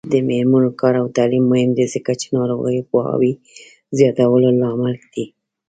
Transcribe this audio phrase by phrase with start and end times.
[0.11, 3.33] د میرمنو کار او تعلیم مهم دی ځکه چې ناروغیو پوهاوي
[3.97, 5.25] زیاتولو لامل دی.